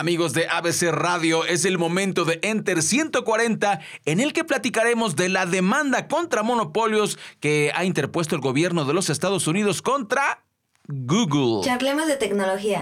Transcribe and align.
Amigos 0.00 0.32
de 0.32 0.48
ABC 0.48 0.84
Radio, 0.92 1.44
es 1.44 1.66
el 1.66 1.76
momento 1.76 2.24
de 2.24 2.38
Enter 2.40 2.82
140 2.82 3.80
en 4.06 4.20
el 4.20 4.32
que 4.32 4.44
platicaremos 4.44 5.14
de 5.14 5.28
la 5.28 5.44
demanda 5.44 6.08
contra 6.08 6.42
monopolios 6.42 7.18
que 7.38 7.70
ha 7.74 7.84
interpuesto 7.84 8.34
el 8.34 8.40
gobierno 8.40 8.86
de 8.86 8.94
los 8.94 9.10
Estados 9.10 9.46
Unidos 9.46 9.82
contra 9.82 10.42
Google. 10.88 11.62
Charlemos 11.66 12.06
de 12.06 12.16
tecnología. 12.16 12.80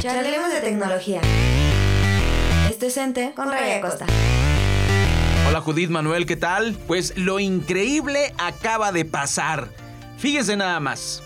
Charlemos 0.00 0.52
de 0.52 0.60
tecnología. 0.60 1.20
Esto 2.70 2.86
es 2.86 2.96
Enter 2.98 3.34
con 3.34 3.50
Raya 3.50 3.80
Costa. 3.80 4.06
Hola 5.48 5.60
Judith 5.62 5.90
Manuel, 5.90 6.24
¿qué 6.24 6.36
tal? 6.36 6.76
Pues 6.86 7.18
lo 7.18 7.40
increíble 7.40 8.32
acaba 8.38 8.92
de 8.92 9.04
pasar. 9.04 9.70
Fíjense 10.18 10.56
nada 10.56 10.78
más. 10.78 11.20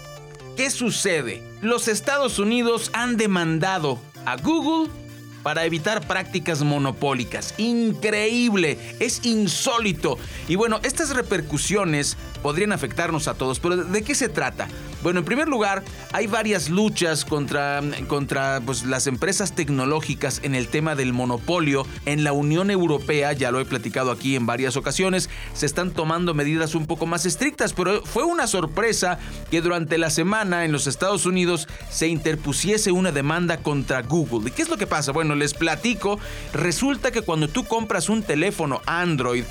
¿Qué 0.56 0.70
sucede? 0.70 1.42
Los 1.60 1.86
Estados 1.86 2.38
Unidos 2.38 2.90
han 2.94 3.18
demandado 3.18 3.98
a 4.24 4.36
Google 4.36 5.03
para 5.44 5.64
evitar 5.66 6.04
prácticas 6.08 6.62
monopólicas. 6.62 7.54
Increíble, 7.58 8.78
es 8.98 9.24
insólito. 9.24 10.18
Y 10.48 10.56
bueno, 10.56 10.80
estas 10.82 11.14
repercusiones 11.14 12.16
podrían 12.42 12.72
afectarnos 12.72 13.28
a 13.28 13.34
todos, 13.34 13.60
pero 13.60 13.76
¿de 13.76 14.02
qué 14.02 14.16
se 14.16 14.30
trata? 14.30 14.66
Bueno, 15.04 15.18
en 15.18 15.26
primer 15.26 15.48
lugar, 15.48 15.84
hay 16.12 16.26
varias 16.26 16.70
luchas 16.70 17.26
contra, 17.26 17.82
contra 18.08 18.62
pues, 18.64 18.84
las 18.84 19.06
empresas 19.06 19.54
tecnológicas 19.54 20.40
en 20.44 20.54
el 20.54 20.68
tema 20.68 20.94
del 20.94 21.12
monopolio. 21.12 21.86
En 22.06 22.24
la 22.24 22.32
Unión 22.32 22.70
Europea, 22.70 23.34
ya 23.34 23.50
lo 23.50 23.60
he 23.60 23.66
platicado 23.66 24.10
aquí 24.10 24.34
en 24.34 24.46
varias 24.46 24.78
ocasiones, 24.78 25.28
se 25.52 25.66
están 25.66 25.90
tomando 25.90 26.32
medidas 26.32 26.74
un 26.74 26.86
poco 26.86 27.04
más 27.04 27.26
estrictas, 27.26 27.74
pero 27.74 28.00
fue 28.00 28.24
una 28.24 28.46
sorpresa 28.46 29.18
que 29.50 29.60
durante 29.60 29.98
la 29.98 30.08
semana 30.08 30.64
en 30.64 30.72
los 30.72 30.86
Estados 30.86 31.26
Unidos 31.26 31.68
se 31.90 32.08
interpusiese 32.08 32.90
una 32.90 33.12
demanda 33.12 33.58
contra 33.58 34.00
Google. 34.00 34.48
¿Y 34.48 34.52
qué 34.52 34.62
es 34.62 34.70
lo 34.70 34.78
que 34.78 34.86
pasa? 34.86 35.12
Bueno, 35.12 35.34
les 35.34 35.52
platico. 35.52 36.18
Resulta 36.54 37.10
que 37.10 37.20
cuando 37.20 37.48
tú 37.48 37.66
compras 37.66 38.08
un 38.08 38.22
teléfono 38.22 38.80
Android, 38.86 39.44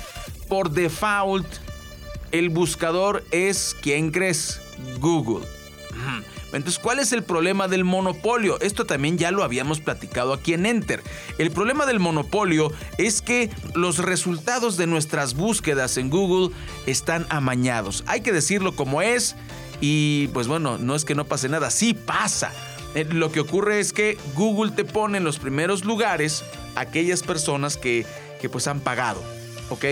por 0.48 0.72
default, 0.72 1.46
el 2.32 2.48
buscador 2.48 3.22
es, 3.30 3.76
¿quién 3.80 4.10
crees? 4.10 4.60
Google. 4.98 5.46
Entonces, 6.52 6.78
¿cuál 6.78 7.00
es 7.00 7.12
el 7.12 7.24
problema 7.24 7.66
del 7.66 7.84
monopolio? 7.84 8.60
Esto 8.60 8.84
también 8.84 9.18
ya 9.18 9.32
lo 9.32 9.42
habíamos 9.42 9.80
platicado 9.80 10.32
aquí 10.32 10.54
en 10.54 10.66
Enter. 10.66 11.02
El 11.38 11.50
problema 11.50 11.84
del 11.84 11.98
monopolio 11.98 12.72
es 12.96 13.22
que 13.22 13.50
los 13.74 13.98
resultados 13.98 14.76
de 14.76 14.86
nuestras 14.86 15.34
búsquedas 15.34 15.96
en 15.96 16.10
Google 16.10 16.54
están 16.86 17.26
amañados. 17.28 18.04
Hay 18.06 18.20
que 18.20 18.32
decirlo 18.32 18.76
como 18.76 19.02
es 19.02 19.34
y 19.80 20.28
pues 20.28 20.46
bueno, 20.46 20.78
no 20.78 20.94
es 20.94 21.04
que 21.04 21.16
no 21.16 21.24
pase 21.24 21.48
nada, 21.48 21.70
sí 21.70 21.92
pasa. 21.92 22.52
Eh, 22.94 23.04
lo 23.10 23.32
que 23.32 23.40
ocurre 23.40 23.80
es 23.80 23.92
que 23.92 24.16
Google 24.34 24.70
te 24.72 24.84
pone 24.84 25.18
en 25.18 25.24
los 25.24 25.38
primeros 25.38 25.84
lugares 25.84 26.44
aquellas 26.76 27.22
personas 27.22 27.76
que, 27.76 28.06
que 28.40 28.48
pues 28.48 28.68
han 28.68 28.78
pagado, 28.78 29.20
¿ok? 29.70 29.86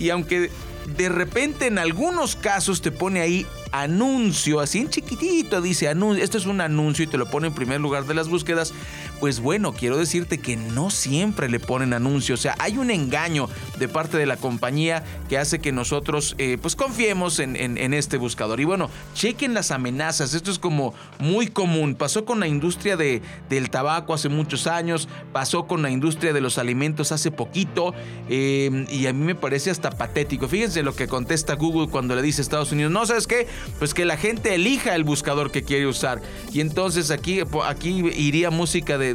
Y 0.00 0.10
aunque 0.10 0.50
de 0.96 1.08
repente 1.08 1.66
en 1.66 1.78
algunos 1.78 2.34
casos 2.34 2.80
te 2.82 2.90
pone 2.90 3.20
ahí 3.20 3.46
anuncio, 3.72 4.60
así 4.60 4.78
en 4.78 4.90
chiquitito 4.90 5.60
dice 5.60 5.88
anuncio, 5.88 6.22
esto 6.22 6.38
es 6.38 6.46
un 6.46 6.60
anuncio 6.60 7.04
y 7.04 7.08
te 7.08 7.18
lo 7.18 7.30
pone 7.30 7.48
en 7.48 7.54
primer 7.54 7.80
lugar 7.80 8.06
de 8.06 8.14
las 8.14 8.28
búsquedas, 8.28 8.72
pues 9.20 9.40
bueno, 9.40 9.72
quiero 9.72 9.96
decirte 9.96 10.38
que 10.38 10.56
no 10.56 10.90
siempre 10.90 11.48
le 11.48 11.60
ponen 11.60 11.92
anuncio, 11.92 12.34
o 12.34 12.38
sea, 12.38 12.54
hay 12.58 12.78
un 12.78 12.90
engaño 12.90 13.48
de 13.78 13.88
parte 13.88 14.16
de 14.16 14.26
la 14.26 14.36
compañía 14.36 15.04
que 15.28 15.38
hace 15.38 15.58
que 15.58 15.72
nosotros 15.72 16.34
eh, 16.38 16.58
pues 16.60 16.76
confiemos 16.76 17.38
en, 17.38 17.58
este 17.94 18.16
buscador. 18.16 18.60
Y 18.60 18.64
bueno, 18.64 18.90
chequen 19.14 19.54
las 19.54 19.70
amenazas, 19.70 20.34
esto 20.34 20.50
es 20.50 20.58
como 20.58 20.94
muy 21.18 21.48
común, 21.48 21.94
pasó 21.94 22.24
con 22.24 22.40
la 22.40 22.48
industria 22.48 22.96
de, 22.96 23.22
del 23.48 23.70
tabaco 23.70 24.14
hace 24.14 24.28
muchos 24.28 24.66
años, 24.66 25.08
pasó 25.32 25.66
con 25.66 25.82
la 25.82 25.90
industria 25.90 26.32
de 26.32 26.40
los 26.40 26.58
alimentos 26.58 27.12
hace 27.12 27.30
poquito, 27.30 27.94
eh, 28.28 28.86
y 28.90 29.06
a 29.06 29.12
mí 29.12 29.24
me 29.24 29.34
parece 29.34 29.70
hasta 29.70 29.90
patético. 29.90 30.48
Fíjense 30.48 30.82
lo 30.82 30.94
que 30.94 31.08
contesta 31.08 31.54
Google 31.54 31.88
cuando 31.88 32.14
le 32.14 32.22
dice 32.22 32.40
a 32.40 32.42
Estados 32.42 32.72
Unidos, 32.72 32.92
no, 32.92 33.06
¿sabes 33.06 33.26
qué? 33.26 33.46
pues 33.78 33.94
que 33.94 34.04
la 34.04 34.16
gente 34.16 34.54
elija 34.54 34.94
el 34.94 35.04
buscador 35.04 35.50
que 35.50 35.62
quiere 35.62 35.86
usar. 35.86 36.20
Y 36.52 36.60
entonces 36.60 37.10
aquí, 37.10 37.40
aquí 37.64 38.04
iría 38.16 38.50
música 38.50 38.98
de, 38.98 39.07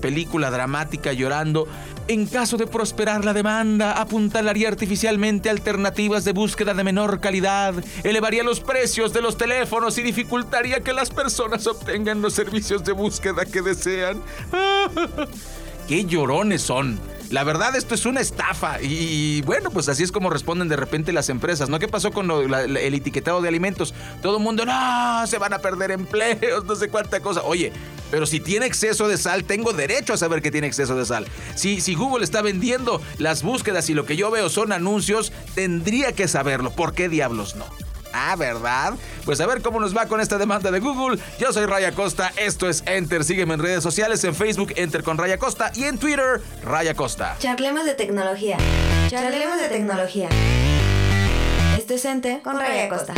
película 0.00 0.50
dramática 0.50 1.12
llorando. 1.12 1.66
En 2.08 2.26
caso 2.26 2.56
de 2.56 2.66
prosperar 2.66 3.24
la 3.24 3.34
demanda, 3.34 4.00
apuntalaría 4.00 4.68
artificialmente 4.68 5.50
alternativas 5.50 6.24
de 6.24 6.32
búsqueda 6.32 6.72
de 6.72 6.82
menor 6.82 7.20
calidad, 7.20 7.74
elevaría 8.02 8.42
los 8.42 8.60
precios 8.60 9.12
de 9.12 9.20
los 9.20 9.36
teléfonos 9.36 9.98
y 9.98 10.02
dificultaría 10.02 10.80
que 10.80 10.94
las 10.94 11.10
personas 11.10 11.66
obtengan 11.66 12.22
los 12.22 12.32
servicios 12.32 12.82
de 12.84 12.92
búsqueda 12.92 13.44
que 13.44 13.60
desean. 13.60 14.22
¡Qué 15.88 16.04
llorones 16.04 16.62
son! 16.62 16.98
La 17.30 17.44
verdad, 17.44 17.76
esto 17.76 17.94
es 17.94 18.06
una 18.06 18.20
estafa. 18.20 18.80
Y, 18.80 19.42
bueno, 19.42 19.70
pues 19.70 19.88
así 19.88 20.02
es 20.02 20.12
como 20.12 20.30
responden 20.30 20.68
de 20.68 20.76
repente 20.76 21.12
las 21.12 21.28
empresas, 21.28 21.68
¿no? 21.68 21.78
¿Qué 21.78 21.88
pasó 21.88 22.10
con 22.10 22.30
el 22.30 22.94
etiquetado 22.94 23.42
de 23.42 23.48
alimentos? 23.48 23.92
Todo 24.22 24.38
el 24.38 24.42
mundo, 24.42 24.64
no, 24.64 25.26
se 25.26 25.36
van 25.36 25.52
a 25.52 25.58
perder 25.58 25.90
empleos, 25.90 26.64
no 26.64 26.74
sé 26.74 26.88
cuánta 26.88 27.20
cosa. 27.20 27.42
Oye, 27.42 27.72
pero 28.10 28.26
si 28.26 28.40
tiene 28.40 28.66
exceso 28.66 29.08
de 29.08 29.18
sal, 29.18 29.44
tengo 29.44 29.72
derecho 29.72 30.14
a 30.14 30.16
saber 30.16 30.42
que 30.42 30.50
tiene 30.50 30.66
exceso 30.66 30.96
de 30.96 31.04
sal. 31.04 31.26
Si, 31.54 31.80
si 31.80 31.94
Google 31.94 32.24
está 32.24 32.42
vendiendo 32.42 33.00
las 33.18 33.42
búsquedas 33.42 33.88
y 33.90 33.94
lo 33.94 34.04
que 34.06 34.16
yo 34.16 34.30
veo 34.30 34.48
son 34.48 34.72
anuncios, 34.72 35.32
tendría 35.54 36.12
que 36.12 36.28
saberlo. 36.28 36.70
¿Por 36.70 36.94
qué 36.94 37.08
diablos 37.08 37.56
no? 37.56 37.66
Ah, 38.12 38.36
¿verdad? 38.36 38.94
Pues 39.24 39.40
a 39.40 39.46
ver 39.46 39.62
cómo 39.62 39.80
nos 39.80 39.96
va 39.96 40.06
con 40.06 40.20
esta 40.20 40.38
demanda 40.38 40.70
de 40.70 40.80
Google. 40.80 41.18
Yo 41.38 41.52
soy 41.52 41.66
Raya 41.66 41.92
Costa, 41.92 42.32
esto 42.36 42.68
es 42.68 42.82
Enter. 42.86 43.24
Sígueme 43.24 43.54
en 43.54 43.60
redes 43.60 43.82
sociales, 43.82 44.24
en 44.24 44.34
Facebook 44.34 44.72
Enter 44.76 45.02
con 45.02 45.18
Raya 45.18 45.38
Costa 45.38 45.70
y 45.74 45.84
en 45.84 45.98
Twitter 45.98 46.40
Raya 46.64 46.94
Costa. 46.94 47.36
Charlemos 47.38 47.84
de 47.84 47.94
tecnología. 47.94 48.56
Charlemos 49.08 49.60
de 49.60 49.68
tecnología. 49.68 50.28
Esto 51.76 51.94
es 51.94 52.04
Enter 52.04 52.42
con 52.42 52.58
Raya 52.58 52.88
Costa. 52.88 53.14